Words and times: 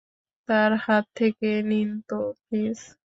তার 0.49 0.71
হাত 0.85 1.05
থেকে 1.15 1.49
নিন 1.63 1.89
তো, 2.07 2.19
প্লিজ। 2.41 2.79